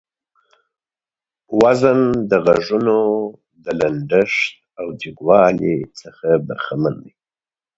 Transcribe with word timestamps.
وزن 1.61 1.99
د 2.29 2.31
غږونو 2.45 2.99
د 3.63 3.65
لنډښت 3.79 4.45
او 4.79 4.87
جګوالي 5.01 5.75
څخه 5.99 6.27
برخمن 6.47 6.93
دى. 7.03 7.11